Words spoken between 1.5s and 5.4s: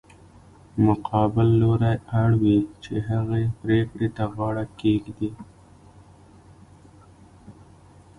لوری اړ وي چې هغې پرېکړې ته غاړه کېږدي.